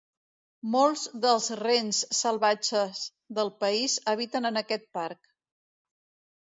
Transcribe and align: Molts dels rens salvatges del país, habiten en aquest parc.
Molts 0.75 1.03
dels 1.25 1.49
rens 1.59 1.99
salvatges 2.21 3.03
del 3.41 3.55
país, 3.63 4.01
habiten 4.15 4.53
en 4.55 4.61
aquest 4.65 4.93
parc. 5.01 5.33